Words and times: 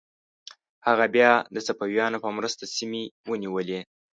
هغه 0.87 1.05
بیا 1.15 1.31
د 1.55 1.57
صفویانو 1.67 2.21
په 2.23 2.29
مرسته 2.37 2.63
سیمې 2.75 3.03
ونیولې. 3.29 3.79